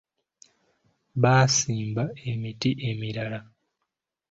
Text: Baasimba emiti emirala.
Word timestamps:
Baasimba 1.21 2.03
emiti 2.29 2.69
emirala. 2.89 3.39